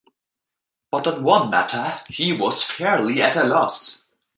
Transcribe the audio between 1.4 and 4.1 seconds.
matter he was fairly at a loss.